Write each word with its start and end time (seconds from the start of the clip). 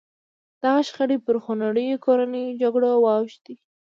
دغه 0.63 0.81
شخړې 0.87 1.17
پر 1.25 1.35
خونړیو 1.43 2.01
کورنیو 2.05 2.57
جګړو 2.61 2.89
واوښتې. 3.05 3.55